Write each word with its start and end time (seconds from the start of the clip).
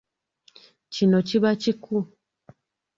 Kino 0.93 1.17
kiba 1.27 1.51
kiku. 1.61 1.97